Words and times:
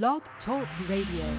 Blog 0.00 0.22
Talk 0.46 0.66
Radio. 0.88 1.36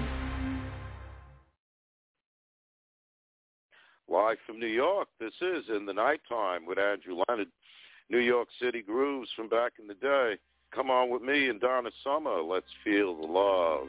Live 4.08 4.36
from 4.46 4.60
New 4.60 4.68
York, 4.68 5.08
this 5.18 5.32
is 5.40 5.64
In 5.76 5.86
the 5.86 5.92
Nighttime 5.92 6.64
with 6.64 6.78
Andrew 6.78 7.16
Leonard. 7.28 7.48
New 8.10 8.20
York 8.20 8.46
City 8.62 8.80
grooves 8.80 9.28
from 9.34 9.48
back 9.48 9.72
in 9.80 9.88
the 9.88 9.94
day. 9.94 10.34
Come 10.72 10.88
on 10.88 11.10
with 11.10 11.22
me 11.22 11.48
and 11.48 11.60
Donna 11.60 11.90
Summer. 12.04 12.40
Let's 12.42 12.70
feel 12.84 13.16
the 13.16 13.26
love. 13.26 13.88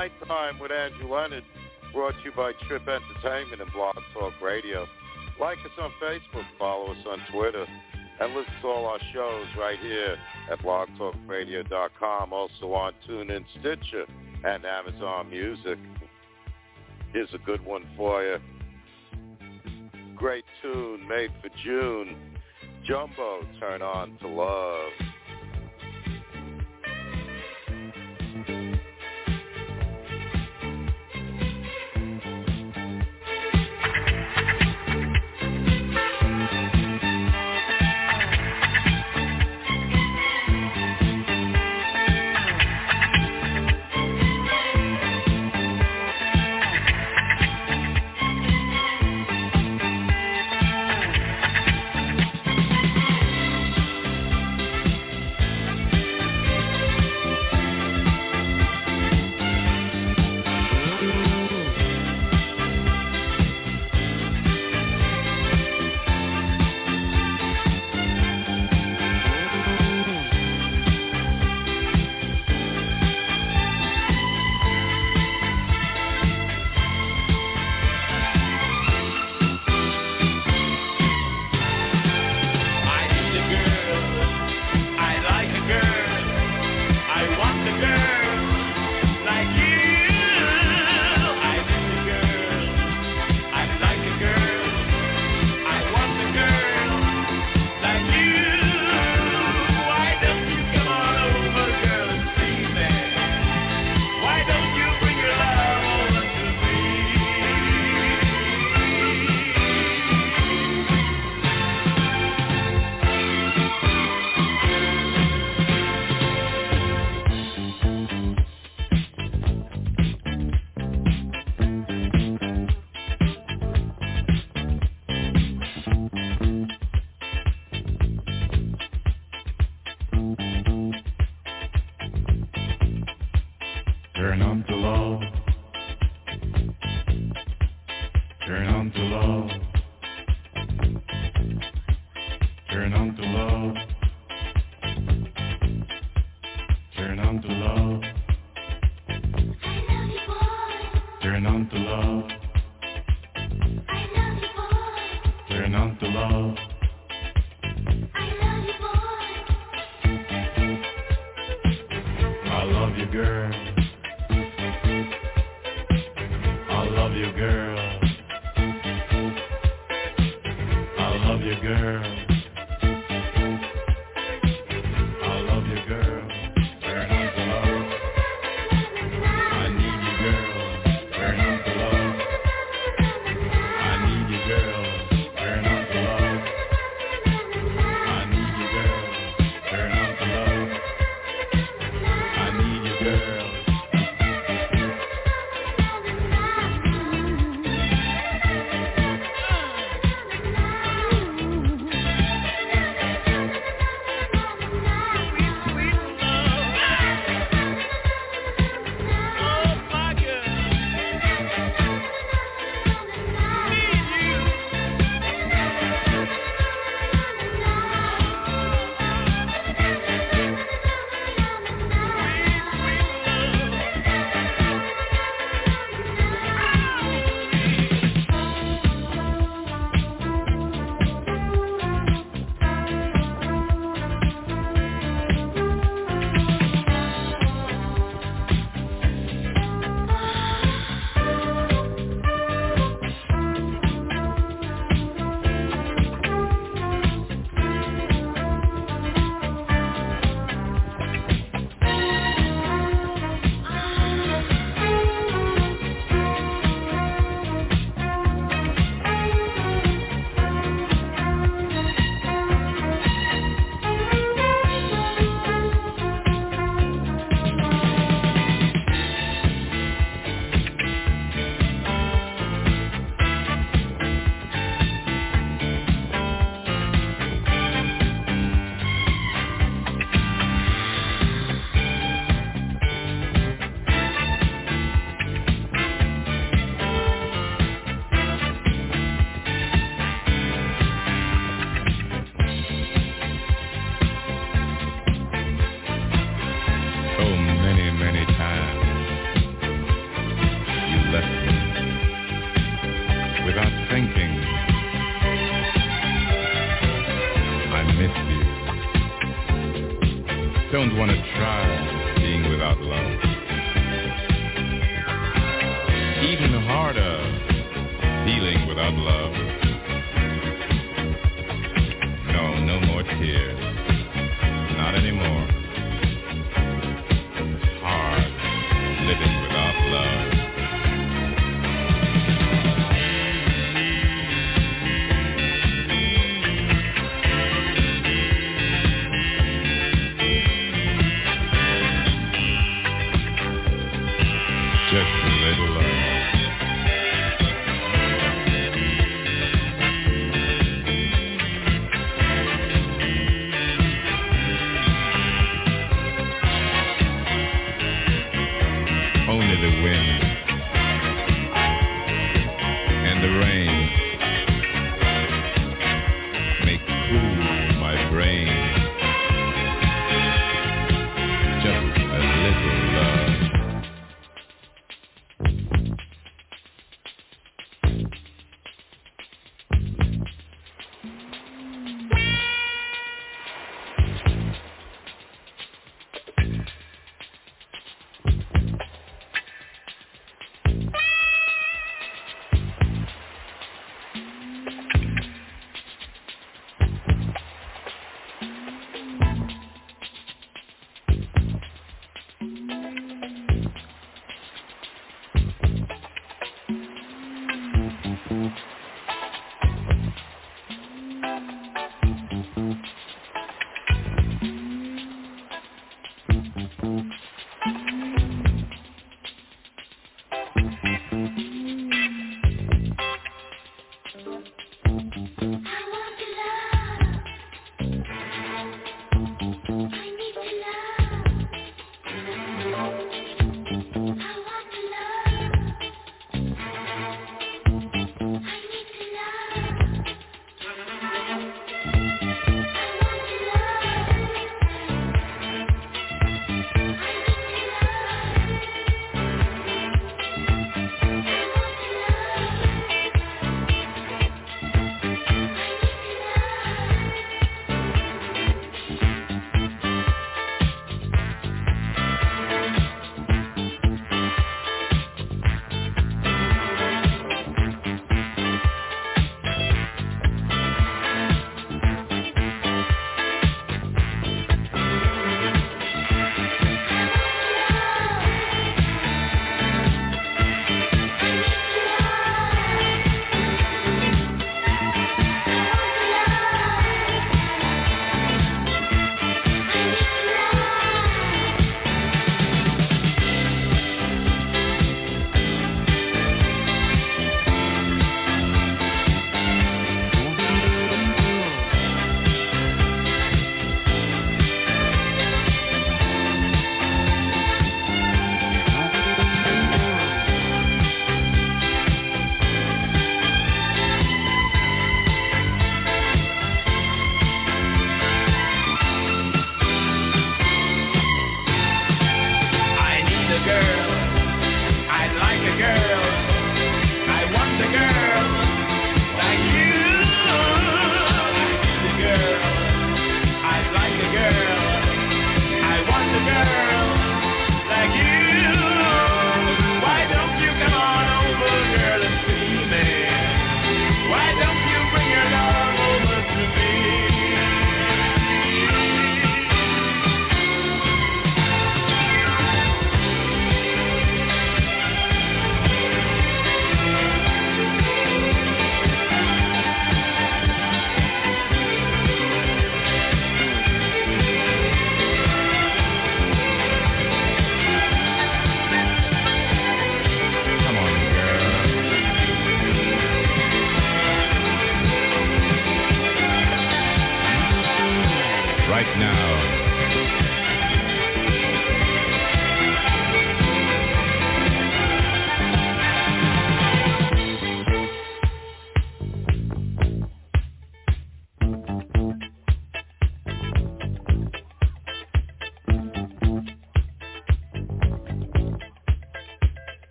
Nighttime 0.00 0.58
with 0.58 0.72
Andrew 0.72 1.14
Leonard, 1.14 1.44
brought 1.92 2.14
to 2.14 2.24
you 2.24 2.32
by 2.34 2.52
Trip 2.66 2.88
Entertainment 2.88 3.60
and 3.60 3.70
Blog 3.70 3.96
Talk 4.14 4.32
Radio. 4.40 4.86
Like 5.38 5.58
us 5.58 5.72
on 5.78 5.92
Facebook, 6.02 6.46
follow 6.58 6.92
us 6.92 7.04
on 7.06 7.18
Twitter, 7.30 7.66
and 8.18 8.34
listen 8.34 8.50
to 8.62 8.68
all 8.68 8.86
our 8.86 8.98
shows 9.12 9.46
right 9.58 9.78
here 9.78 10.16
at 10.50 10.58
blogtalkradio.com, 10.60 12.32
also 12.32 12.72
on 12.72 12.94
TuneIn, 13.06 13.44
Stitcher, 13.58 14.06
and 14.42 14.64
Amazon 14.64 15.28
Music. 15.28 15.78
Here's 17.12 17.34
a 17.34 17.38
good 17.44 17.62
one 17.62 17.84
for 17.94 18.22
you. 18.24 18.38
Great 20.16 20.44
tune 20.62 21.06
made 21.06 21.30
for 21.42 21.50
June. 21.62 22.16
Jumbo, 22.86 23.42
Turn 23.60 23.82
On 23.82 24.16
to 24.22 24.28
Love. 24.28 24.92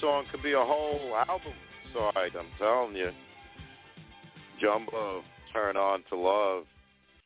Song 0.00 0.24
could 0.30 0.42
be 0.42 0.52
a 0.52 0.60
whole 0.60 1.14
album 1.28 1.52
side, 1.92 2.32
I'm 2.38 2.46
telling 2.58 2.96
you. 2.96 3.10
Jumbo, 4.60 5.22
Turn 5.52 5.76
On 5.76 6.02
to 6.10 6.16
Love. 6.16 6.64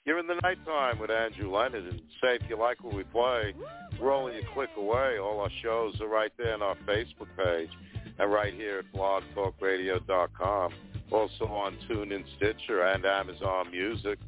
You're 0.04 0.18
in 0.18 0.26
the 0.26 0.34
nighttime 0.42 0.98
with 0.98 1.10
Andrew 1.10 1.50
Leonard, 1.50 1.84
and 1.84 2.00
say 2.22 2.36
if 2.36 2.42
you 2.48 2.58
like 2.58 2.82
what 2.84 2.94
we 2.94 3.04
play, 3.04 3.54
we're 4.00 4.12
only 4.12 4.38
a 4.38 4.42
click 4.52 4.70
away. 4.76 5.18
All 5.18 5.40
our 5.40 5.50
shows 5.62 5.98
are 6.00 6.08
right 6.08 6.32
there 6.36 6.54
on 6.54 6.62
our 6.62 6.76
Facebook 6.86 7.28
page 7.36 7.70
and 8.18 8.30
right 8.30 8.52
here 8.52 8.80
at 8.80 8.92
blogtalkradio.com. 8.92 10.72
Also 11.10 11.44
on 11.46 11.76
TuneIn, 11.88 12.24
Stitcher, 12.36 12.82
and 12.82 13.04
Amazon 13.04 13.70
Music. 13.70 14.18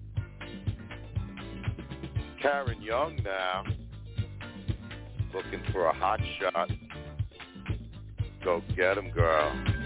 Karen 2.40 2.80
Young 2.80 3.18
now, 3.24 3.64
looking 5.34 5.62
for 5.72 5.86
a 5.86 5.94
hot 5.94 6.20
shot. 6.40 6.70
Go 8.46 8.62
get 8.76 8.96
him, 8.96 9.10
girl. 9.10 9.85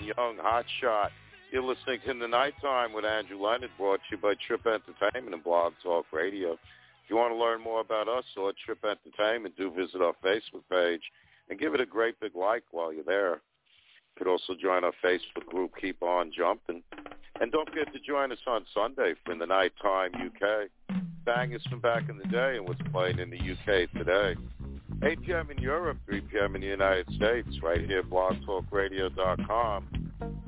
Young, 0.00 0.36
Hot 0.38 0.64
Shot. 0.80 1.10
You're 1.52 1.62
listening 1.62 2.00
to 2.06 2.14
The 2.14 2.28
Nighttime 2.28 2.92
with 2.92 3.04
Andrew 3.04 3.40
Leonard, 3.40 3.70
brought 3.76 4.00
to 4.08 4.16
you 4.16 4.18
by 4.18 4.34
Trip 4.46 4.66
Entertainment 4.66 5.34
and 5.34 5.44
Blog 5.44 5.72
Talk 5.82 6.06
Radio. 6.12 6.52
If 6.52 7.08
you 7.08 7.16
want 7.16 7.32
to 7.32 7.36
learn 7.36 7.60
more 7.60 7.80
about 7.80 8.08
us 8.08 8.24
or 8.36 8.52
Trip 8.64 8.84
Entertainment, 8.84 9.56
do 9.56 9.70
visit 9.70 10.00
our 10.00 10.14
Facebook 10.24 10.62
page 10.70 11.02
and 11.48 11.58
give 11.58 11.74
it 11.74 11.80
a 11.80 11.86
great 11.86 12.18
big 12.20 12.36
like 12.36 12.62
while 12.70 12.92
you're 12.92 13.04
there. 13.04 13.34
You 13.34 14.16
could 14.16 14.28
also 14.28 14.54
join 14.60 14.84
our 14.84 14.92
Facebook 15.04 15.46
group, 15.46 15.72
Keep 15.80 16.02
On 16.02 16.30
Jumping. 16.36 16.82
And 17.40 17.50
don't 17.50 17.68
forget 17.68 17.92
to 17.92 18.00
join 18.00 18.32
us 18.32 18.38
on 18.46 18.64
Sunday 18.74 19.14
for 19.24 19.34
the 19.34 19.46
Nighttime 19.46 20.12
UK. 20.14 20.68
Bangers 21.24 21.62
from 21.68 21.80
back 21.80 22.08
in 22.08 22.16
the 22.16 22.28
day 22.28 22.56
and 22.56 22.66
what's 22.66 22.80
playing 22.92 23.18
in 23.18 23.30
the 23.30 23.36
UK 23.38 23.90
today. 23.92 24.36
8 25.02 25.22
p.m. 25.24 25.50
in 25.50 25.58
Europe, 25.58 25.98
3 26.06 26.20
p.m. 26.22 26.54
in 26.54 26.60
the 26.60 26.66
United 26.66 27.06
States, 27.14 27.48
right 27.62 27.84
here 27.84 28.02
blogtalkradio.com. 28.02 29.88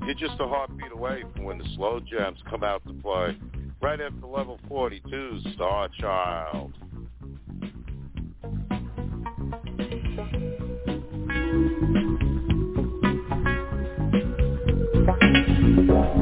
You're 0.05 0.15
just 0.15 0.39
a 0.39 0.47
heartbeat 0.47 0.91
away 0.91 1.23
from 1.33 1.45
when 1.45 1.57
the 1.57 1.65
slow 1.75 1.99
jams 1.99 2.39
come 2.49 2.63
out 2.63 2.85
to 2.85 2.93
play. 2.93 3.37
Right 3.81 3.99
after 3.99 4.27
level 4.27 4.59
42, 4.67 5.39
Star 5.55 5.89
Child. 5.99 6.73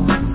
Thank 0.03 0.30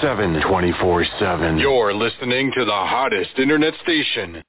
24-7. 0.00 0.42
24-7. 0.42 1.60
You're 1.60 1.94
listening 1.94 2.50
to 2.54 2.64
the 2.64 2.70
hottest 2.70 3.38
internet 3.38 3.74
station. 3.82 4.42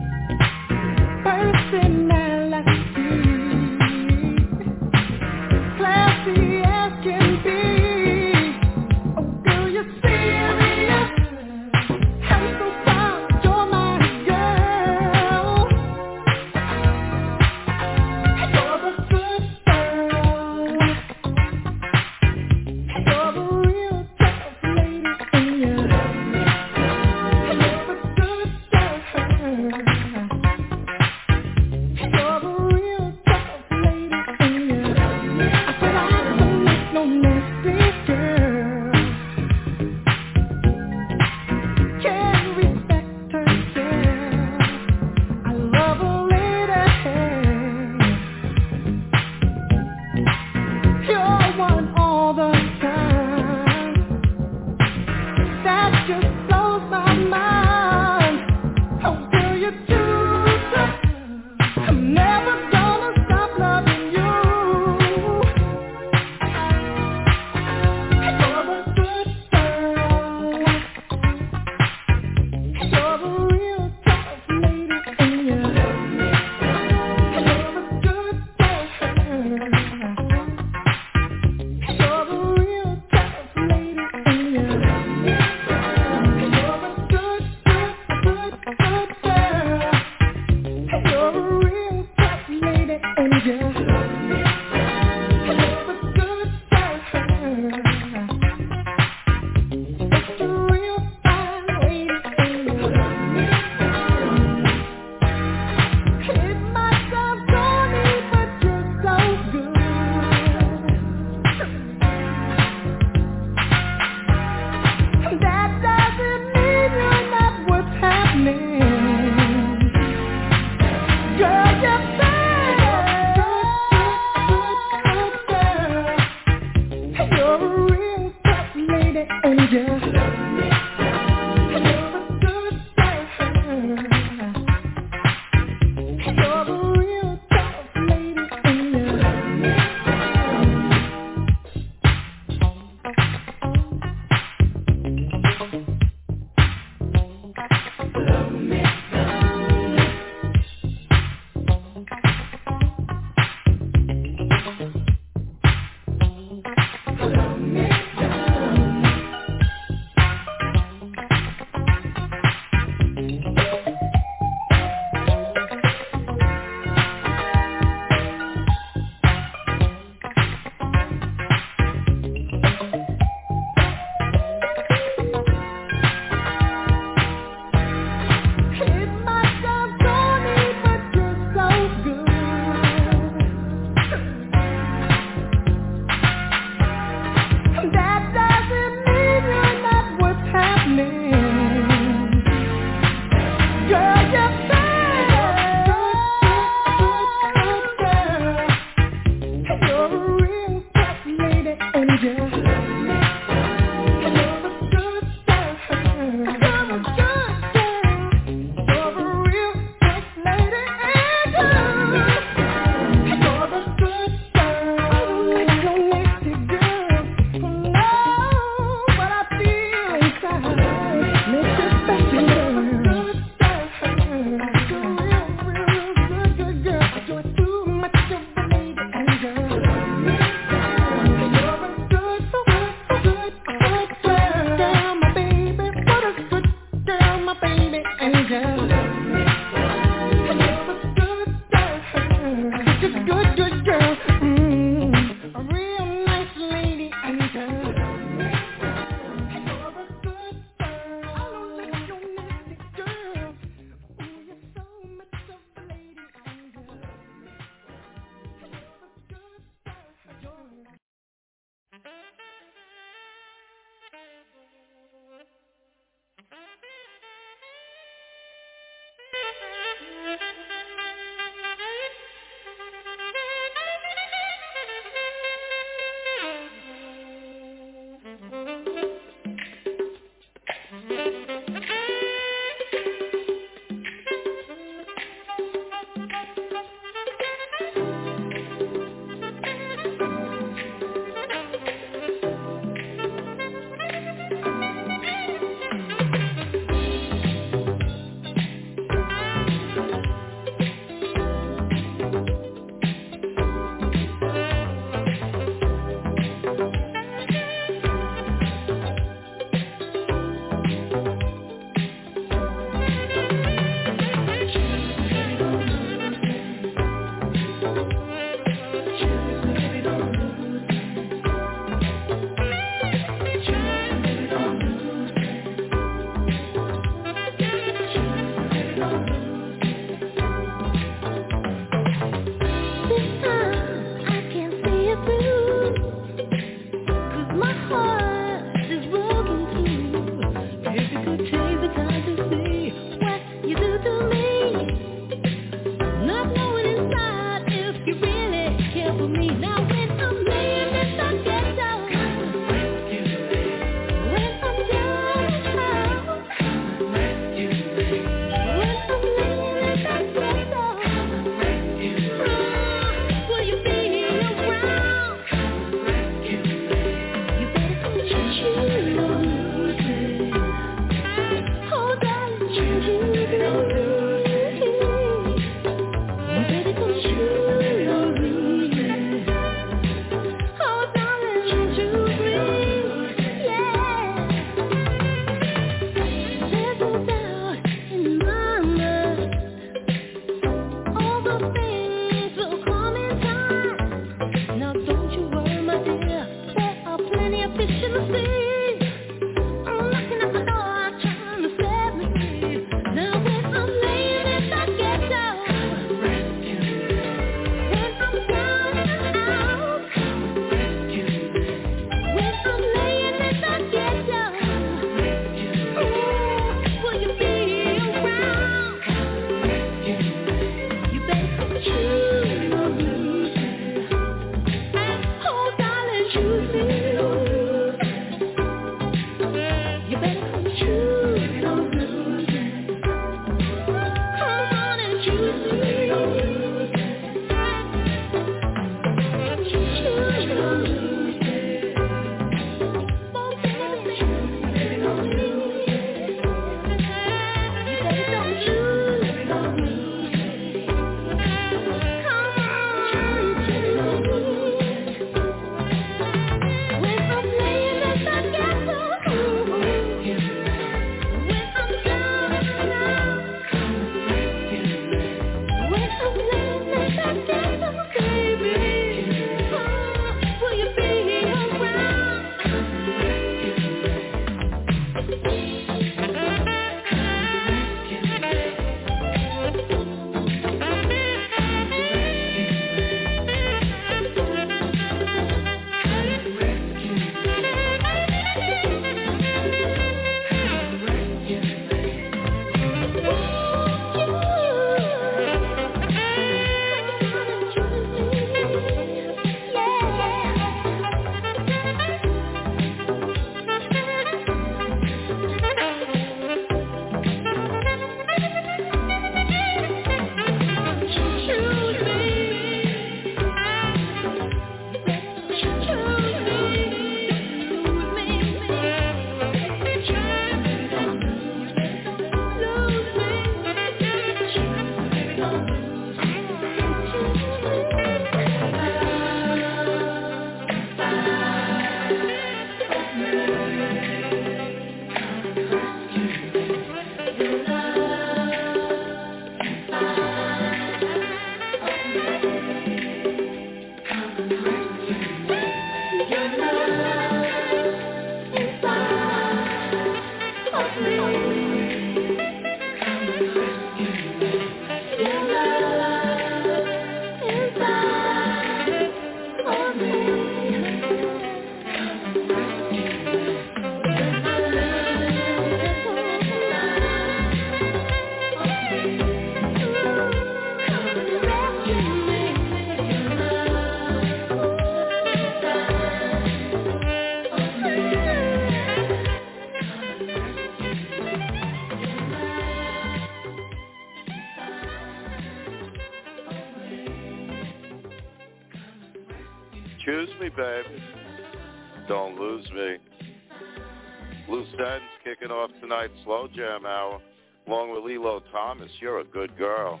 You're 599.00 599.20
a 599.20 599.24
good 599.24 599.56
girl. 599.56 600.00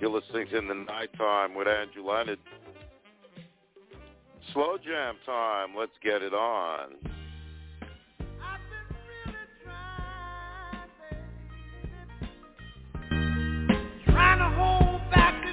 You're 0.00 0.10
listening 0.10 0.48
to 0.48 0.58
In 0.58 0.68
the 0.68 0.74
Nighttime 0.74 1.54
with 1.54 1.68
Andrew 1.68 2.04
Leonard. 2.06 2.38
Slow 4.52 4.76
Jam 4.78 5.16
time. 5.24 5.70
Let's 5.76 5.92
get 6.02 6.22
it 6.22 6.34
on. 6.34 6.96
Trying 14.04 14.38
to 14.38 14.56
hold 14.56 15.00
back 15.10 15.45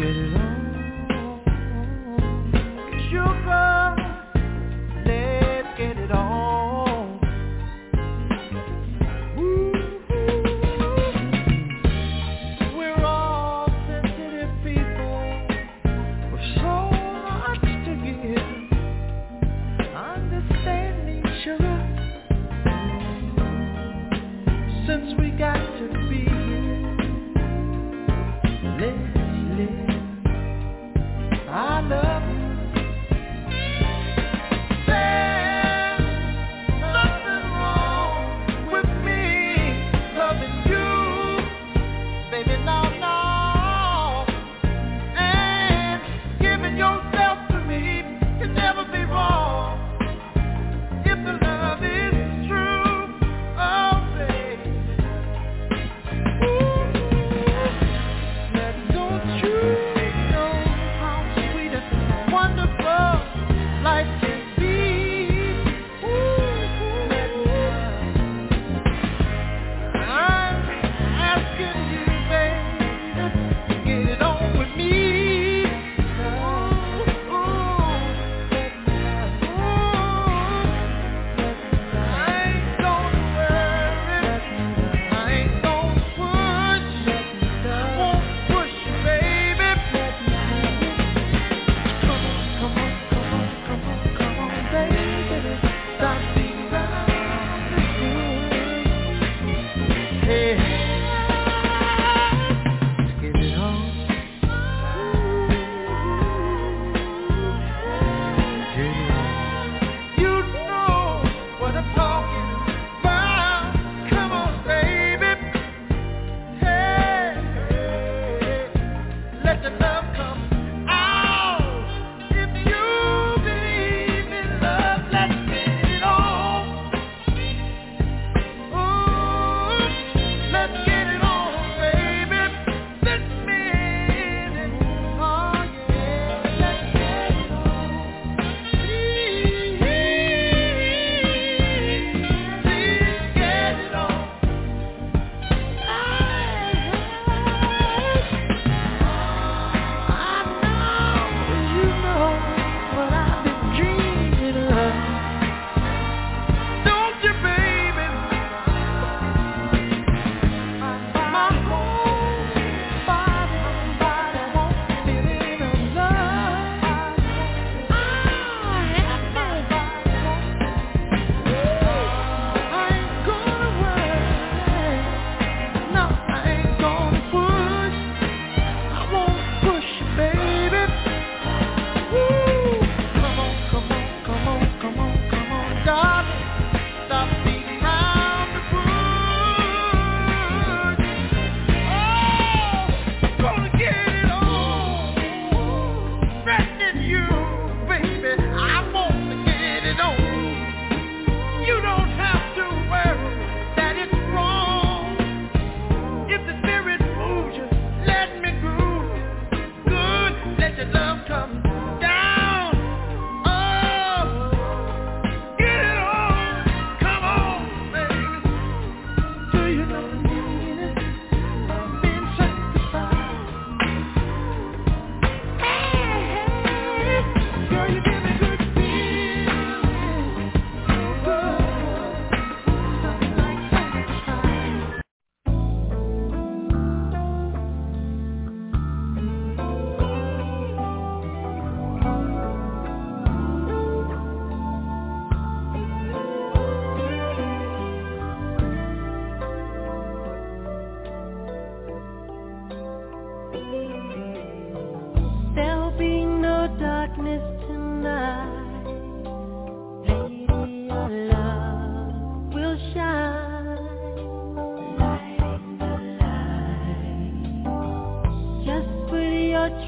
get 0.00 0.16
it 0.16 0.39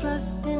trust 0.00 0.51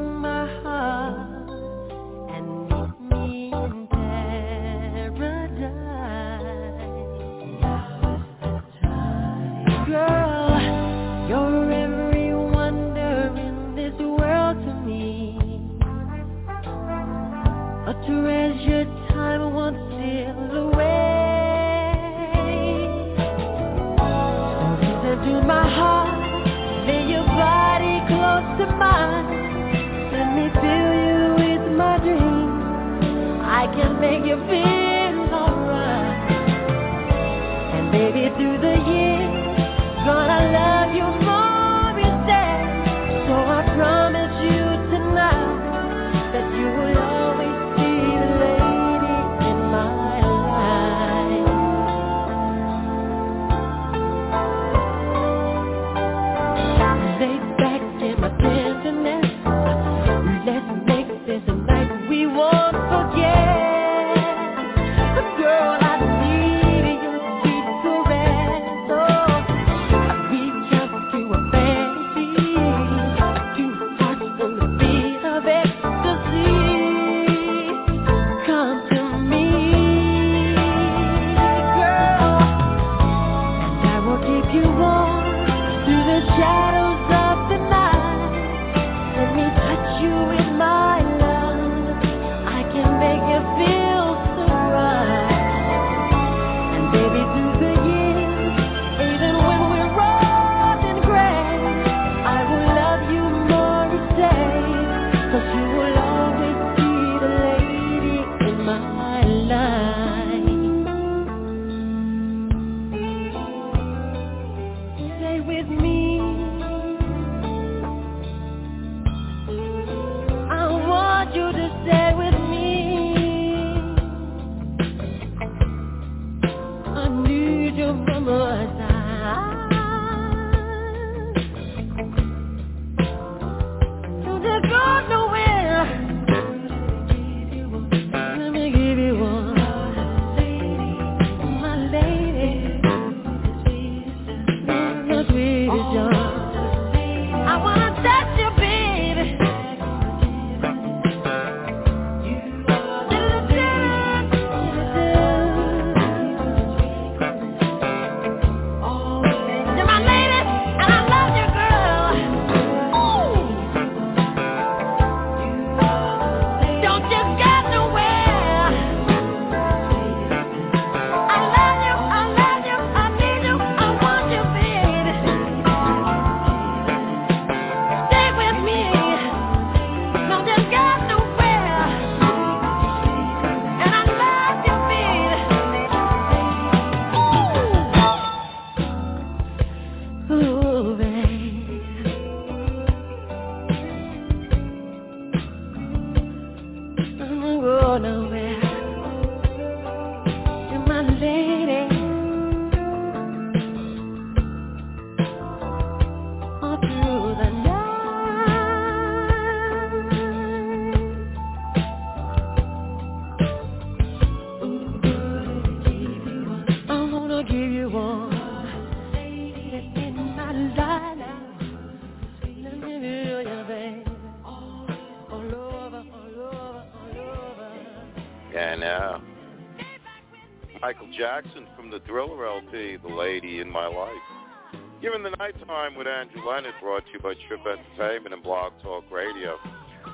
Time 235.68 235.94
with 235.94 236.08
Andrew 236.08 236.44
Leonard 236.44 236.74
brought 236.80 237.04
to 237.06 237.12
you 237.12 237.20
by 237.20 237.34
Trip 237.46 237.60
Entertainment 237.60 238.34
and 238.34 238.42
Blog 238.42 238.72
Talk 238.82 239.04
Radio. 239.08 239.56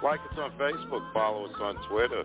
Like 0.05 0.21
us 0.21 0.39
on 0.39 0.51
Facebook, 0.59 1.11
follow 1.15 1.47
us 1.47 1.55
on 1.63 1.77
Twitter, 1.89 2.25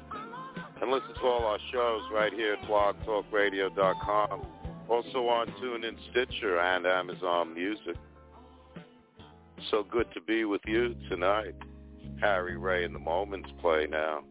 and 0.81 0.91
listen 0.91 1.15
to 1.15 1.21
all 1.21 1.45
our 1.45 1.59
shows 1.71 2.01
right 2.13 2.33
here 2.33 2.55
at 2.55 2.67
blogtalkradio.com. 2.67 4.45
Also 4.89 5.27
on 5.29 5.47
TuneIn, 5.63 5.95
Stitcher, 6.11 6.59
and 6.59 6.85
Amazon 6.85 7.53
Music. 7.53 7.95
So 9.71 9.85
good 9.89 10.07
to 10.13 10.19
be 10.19 10.43
with 10.43 10.61
you 10.67 10.93
tonight. 11.09 11.55
Harry 12.19 12.57
Ray 12.57 12.83
and 12.83 12.93
the 12.93 12.99
Moments 12.99 13.49
play 13.61 13.87
now. 13.89 14.23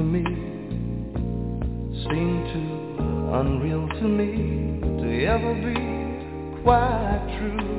To 0.00 0.06
me 0.06 0.24
seemed 2.04 2.44
too 2.54 3.34
unreal 3.34 3.86
to 4.00 4.08
me 4.08 4.30
to 5.02 5.08
ever 5.26 5.52
be 5.68 5.76
quite 6.62 7.22
true. 7.36 7.76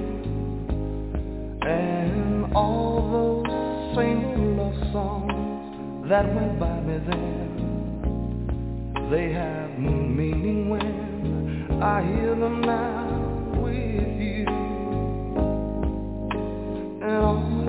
And 1.64 2.53
all 2.53 3.10
those 3.11 3.95
same 3.95 4.56
love 4.56 4.77
songs 4.93 6.10
that 6.10 6.26
went 6.35 6.60
by 6.60 6.80
me 6.81 6.99
then, 7.10 7.49
they 9.10 9.34
have 9.34 9.80
meaning 9.80 10.69
when 10.69 11.81
I 11.81 12.03
hear 12.03 12.35
them 12.35 12.61
now 12.61 13.61
with 13.64 14.22
you. 14.22 14.45
And 17.02 17.23
all 17.26 17.61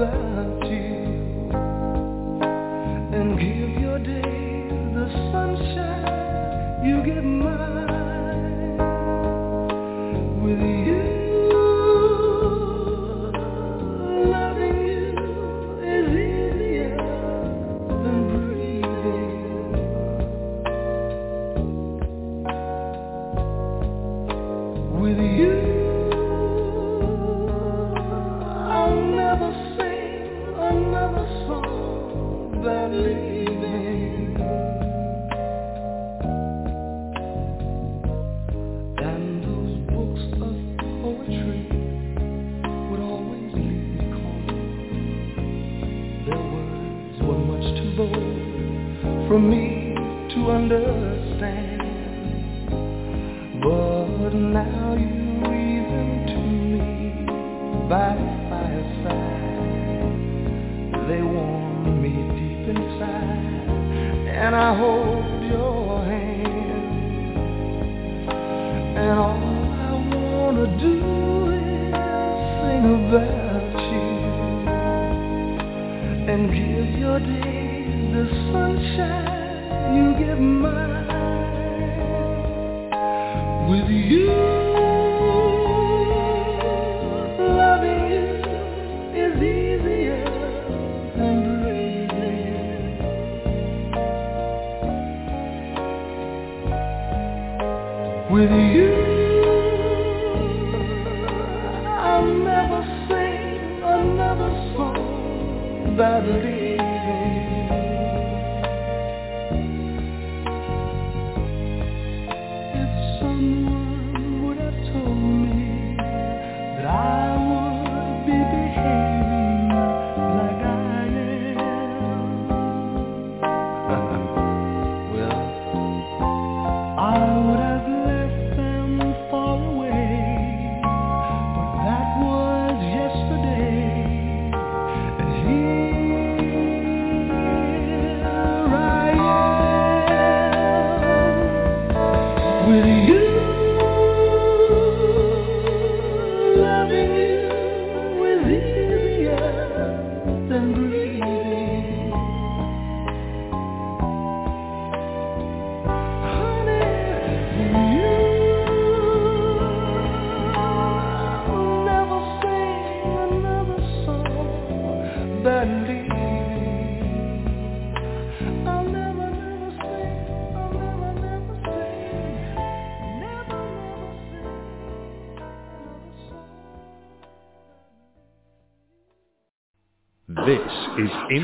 bottom 0.00 0.29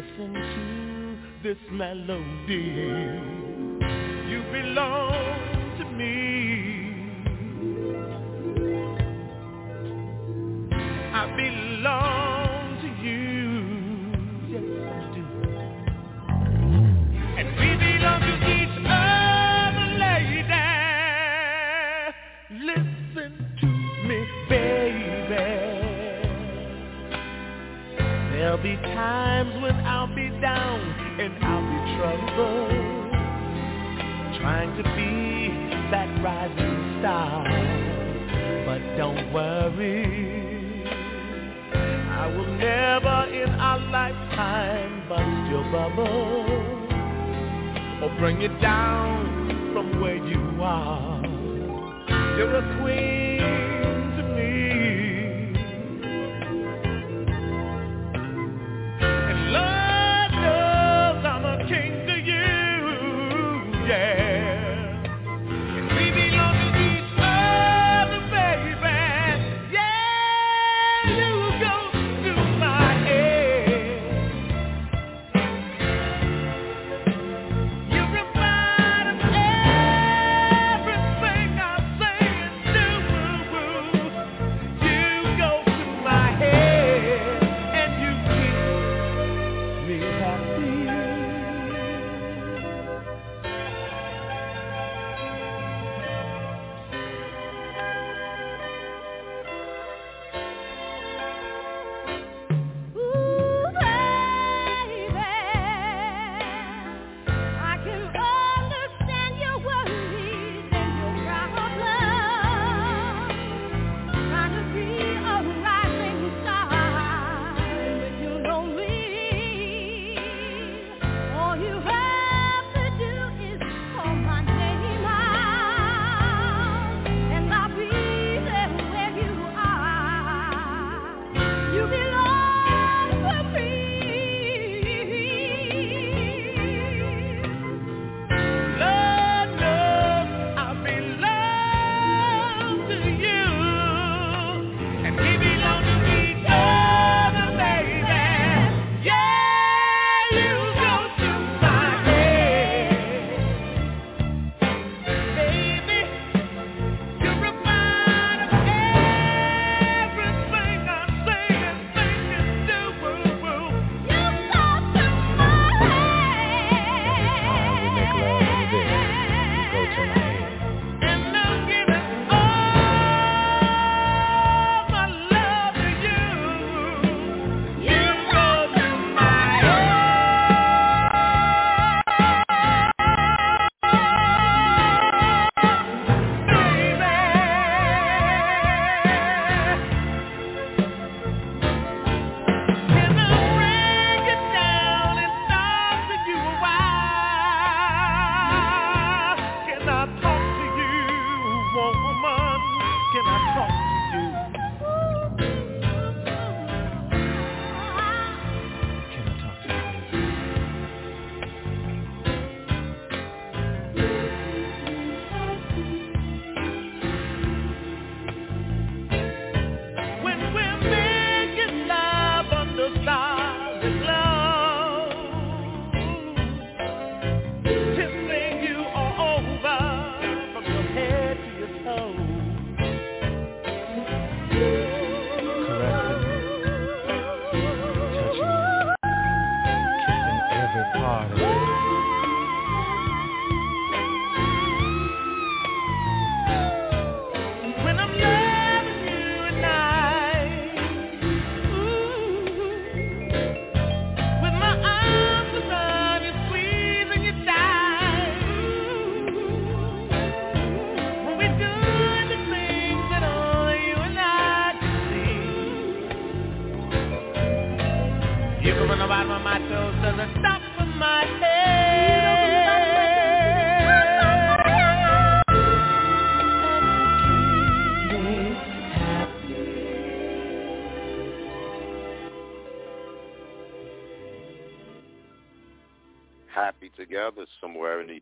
listen 0.00 0.32
to 0.32 1.48
this 1.48 1.58
melody. 1.70 3.20
You 4.30 4.42
belong. 4.52 5.39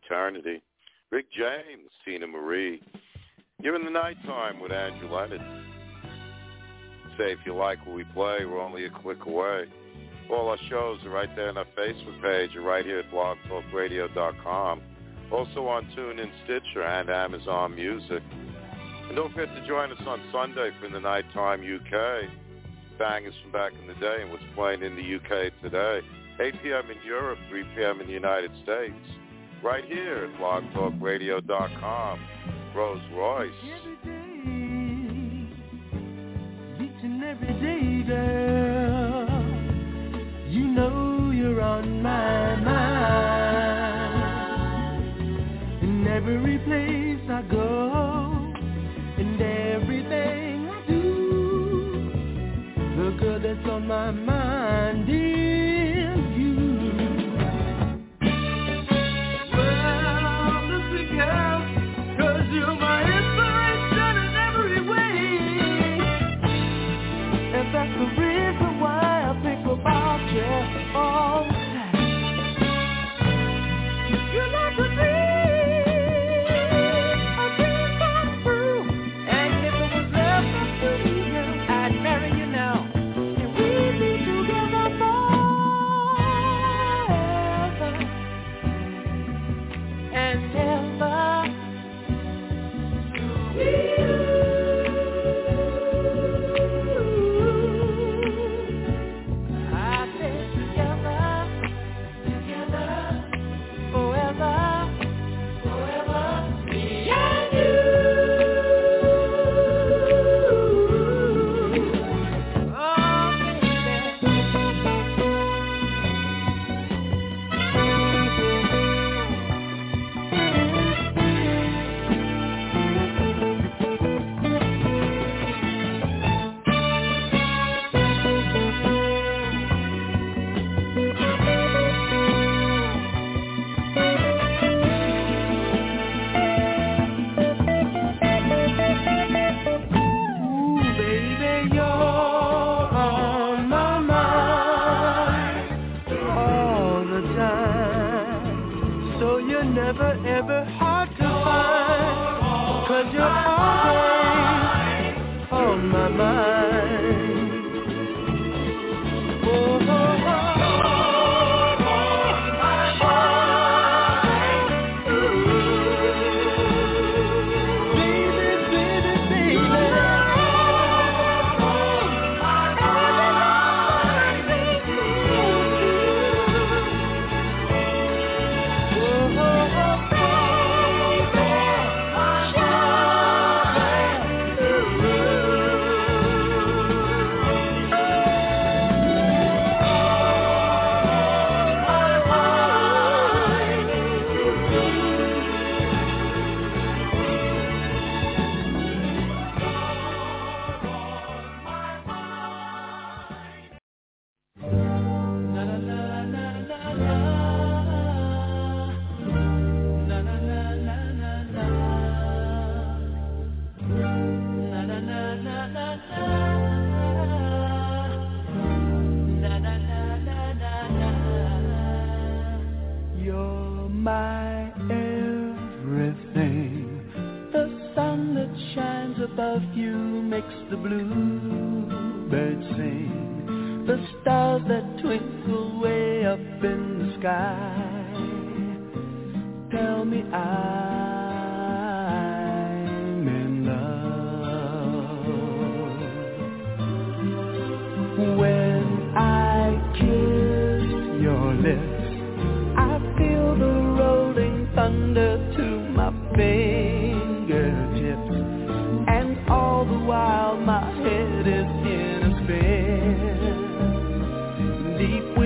Eternity. 0.09 0.61
Rick 1.11 1.27
James, 1.31 1.89
Teena 2.05 2.27
Marie. 2.27 2.81
You're 3.61 3.75
in 3.75 3.85
the 3.85 3.91
nighttime 3.91 4.59
with 4.59 4.71
Andrew 4.71 5.13
Leonard. 5.13 5.41
Say 7.17 7.31
if 7.31 7.39
you 7.45 7.53
like 7.53 7.85
what 7.85 7.95
we 7.95 8.03
play, 8.05 8.45
we're 8.45 8.61
only 8.61 8.85
a 8.85 8.89
click 8.89 9.25
away. 9.25 9.65
All 10.31 10.49
our 10.49 10.57
shows 10.69 10.99
are 11.05 11.09
right 11.09 11.29
there 11.35 11.49
on 11.49 11.57
our 11.57 11.67
Facebook 11.77 12.21
page 12.21 12.55
or 12.55 12.61
right 12.61 12.85
here 12.85 12.99
at 12.99 13.11
blogtalkradio.com. 13.11 14.81
Also 15.31 15.67
on 15.67 15.85
TuneIn, 15.95 16.31
Stitcher, 16.43 16.83
and 16.83 17.09
Amazon 17.09 17.75
Music. 17.75 18.23
And 19.07 19.15
don't 19.15 19.31
forget 19.33 19.53
to 19.55 19.67
join 19.67 19.91
us 19.91 20.01
on 20.07 20.21
Sunday 20.31 20.71
for 20.79 20.89
the 20.89 20.99
Nighttime 20.99 21.61
UK. 21.61 22.29
Bangers 22.97 23.33
from 23.43 23.51
back 23.51 23.73
in 23.79 23.87
the 23.87 23.95
day 23.95 24.17
and 24.21 24.31
what's 24.31 24.43
playing 24.55 24.81
in 24.81 24.95
the 24.95 25.15
UK 25.15 25.51
today. 25.61 26.01
8 26.39 26.53
p.m. 26.63 26.89
in 26.89 26.97
Europe, 27.05 27.37
3 27.49 27.63
p.m. 27.75 28.01
in 28.01 28.07
the 28.07 28.13
United 28.13 28.51
States. 28.63 29.18
Right 29.61 29.83
here 29.85 30.29
at 30.33 30.39
blogtalkradio.com. 30.39 32.19
Rose 32.73 33.01
Royce. 33.13 33.51
Every 33.61 33.95
day, 34.05 34.39
each 36.85 37.03
and 37.03 37.23
every 37.25 37.53
day, 37.59 38.03
girl, 38.07 39.27
you 40.47 40.63
know 40.65 41.31
you're 41.31 41.61
on 41.61 42.01
my 42.01 42.55
mind. 42.55 43.09
In 45.83 46.07
every 46.07 46.59
place 46.59 47.29
I 47.29 47.41
go, 47.51 48.53
and 49.17 49.41
everything 49.41 50.69
I 50.69 50.81
do, 50.87 52.11
the 52.95 53.11
girl 53.19 53.39
that's 53.41 53.67
on 53.69 53.87
my 53.87 54.11
mind 54.11 54.38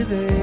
Deep 0.03 0.09
within 0.09 0.43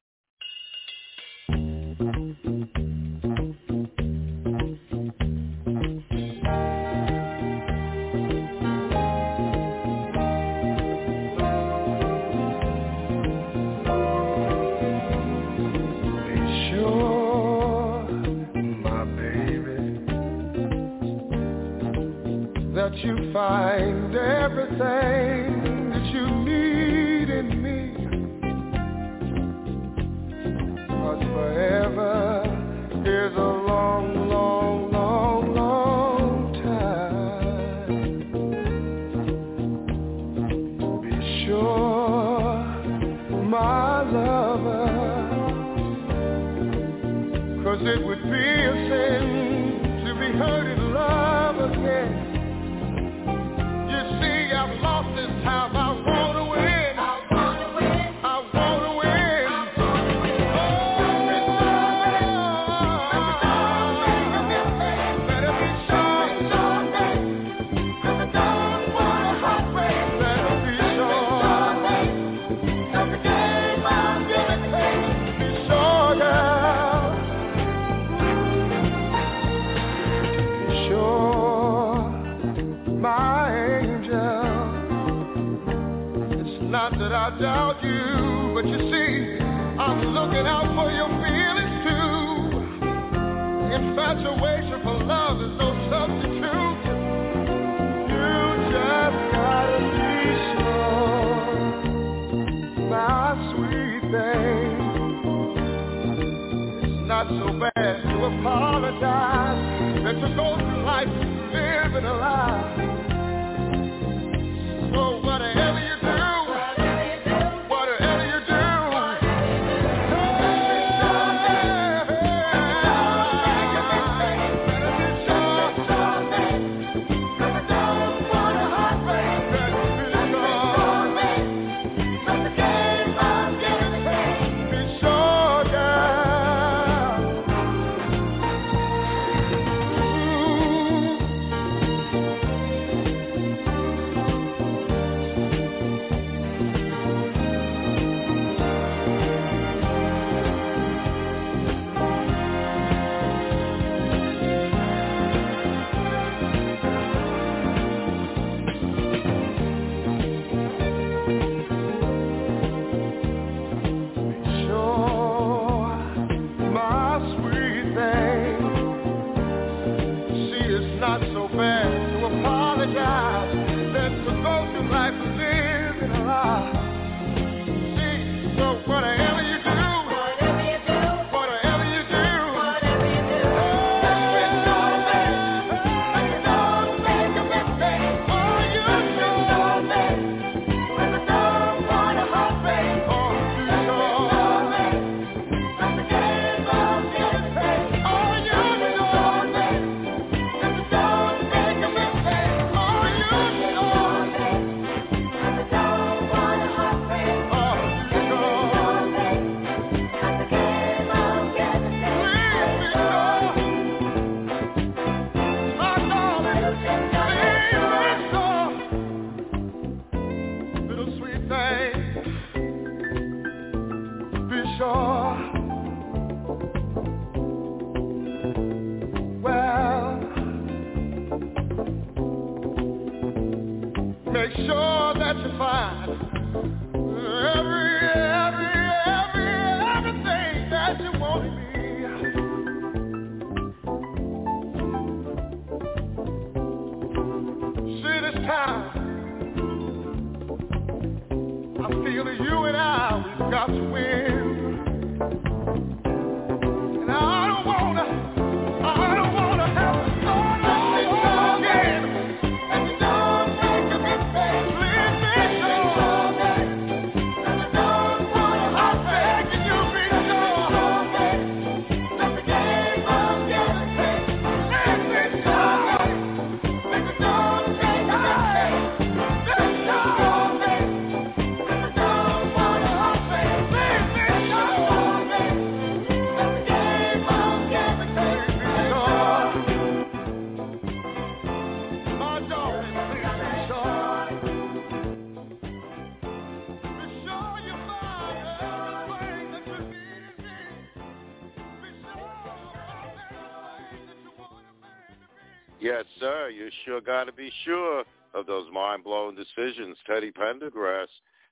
sure 306.91 306.99
got 306.99 307.23
to 307.23 307.31
be 307.31 307.49
sure 307.63 308.03
of 308.33 308.45
those 308.47 308.65
mind-blowing 308.73 309.35
decisions. 309.35 309.95
Teddy 310.05 310.29
Pendergrass, 310.29 311.07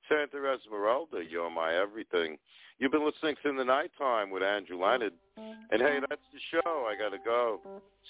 Santa 0.10 0.54
Esmeralda, 0.54 1.24
You're 1.30 1.50
My 1.50 1.76
Everything. 1.76 2.38
You've 2.78 2.92
been 2.92 3.06
listening 3.06 3.36
to 3.44 3.50
In 3.50 3.56
the 3.56 3.64
Nighttime 3.64 4.32
with 4.32 4.44
Andrew 4.44 4.84
Leonard. 4.84 5.14
And 5.38 5.82
hey, 5.82 6.00
that's 6.10 6.22
the 6.34 6.40
show. 6.52 6.90
I 6.90 6.98
got 6.98 7.16
to 7.16 7.20
go. 7.24 7.62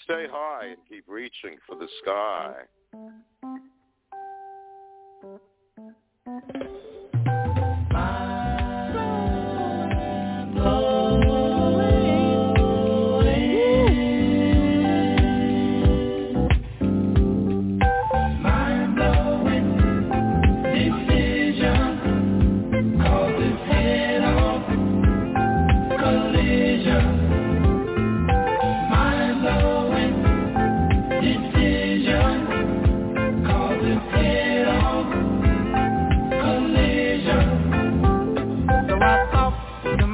Stay 0.02 0.26
high 0.28 0.70
and 0.70 0.78
keep 0.88 1.04
reaching 1.06 1.56
for 1.68 1.76
the 1.76 1.86
sky. 2.02 2.64
Mind 7.92 10.54
blowing. 10.54 10.99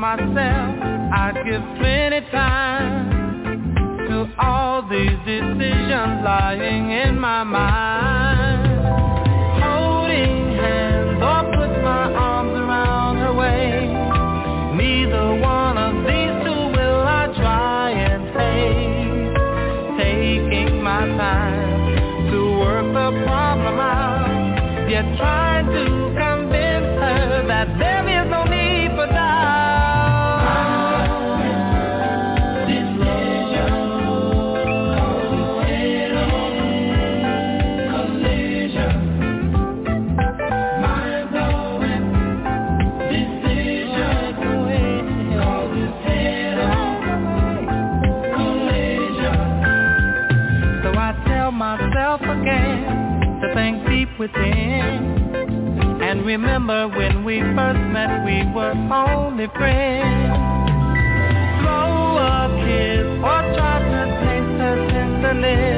myself 0.07 0.71
I'd 1.21 1.35
give 1.45 1.63
plenty 1.79 2.21
time 2.31 2.95
To 4.09 4.29
all 4.39 4.89
these 4.89 5.19
decisions 5.27 6.23
lying 6.25 6.91
in 6.93 7.19
my 7.19 7.43
mind. 7.43 7.96
Remember 56.37 56.87
when 56.87 57.25
we 57.25 57.41
first 57.41 57.81
met, 57.97 58.23
we 58.27 58.45
were 58.53 58.73
only 58.93 59.47
friends. 59.57 60.37
Throw 61.63 62.19
a 62.21 62.53
kiss 62.61 63.09
or 63.25 63.41
try 63.57 63.81
to 63.81 64.03
taste 64.21 64.61
her 64.61 64.77
tenderness. 64.93 65.76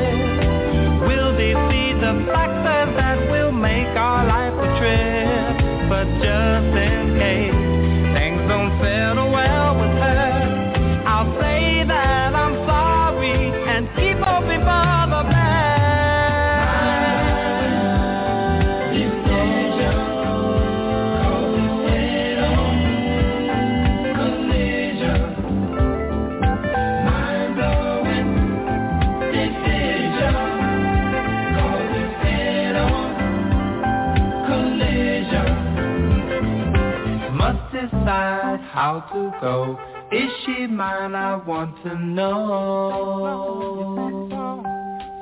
how 38.78 39.00
to 39.12 39.20
go. 39.40 39.76
Is 40.12 40.30
she 40.46 40.68
mine? 40.68 41.16
I 41.16 41.34
want 41.44 41.82
to 41.82 41.98
know. 41.98 42.28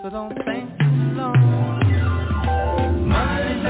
So 0.03 0.11
don't 0.11 0.35
think 0.45 0.78
too 0.78 1.15
long. 1.16 1.81
Mine 3.09 3.65